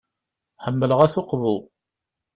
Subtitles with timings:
[0.65, 1.57] Ḥemmleɣ At Uqbu.